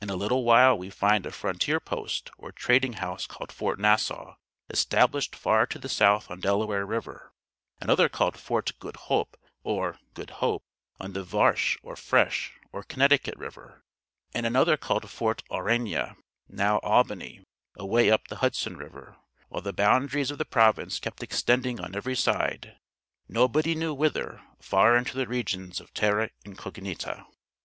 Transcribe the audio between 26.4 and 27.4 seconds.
Incognita.